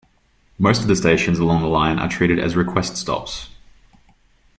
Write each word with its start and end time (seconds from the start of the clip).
Most 0.57 0.81
of 0.81 0.87
the 0.87 0.95
stations 0.95 1.37
along 1.37 1.61
the 1.61 1.67
line 1.67 1.99
are 1.99 2.09
treated 2.09 2.39
as 2.39 2.55
request 2.55 2.97
stops. 2.97 3.49